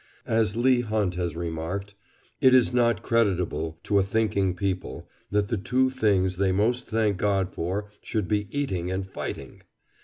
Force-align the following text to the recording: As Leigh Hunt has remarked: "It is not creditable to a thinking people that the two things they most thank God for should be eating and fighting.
As 0.25 0.55
Leigh 0.55 0.81
Hunt 0.81 1.13
has 1.13 1.35
remarked: 1.35 1.93
"It 2.41 2.55
is 2.55 2.73
not 2.73 3.03
creditable 3.03 3.77
to 3.83 3.99
a 3.99 4.01
thinking 4.01 4.55
people 4.55 5.07
that 5.29 5.49
the 5.49 5.57
two 5.57 5.91
things 5.91 6.37
they 6.37 6.51
most 6.51 6.87
thank 6.89 7.17
God 7.17 7.53
for 7.53 7.91
should 8.01 8.27
be 8.27 8.47
eating 8.49 8.89
and 8.89 9.05
fighting. 9.05 9.61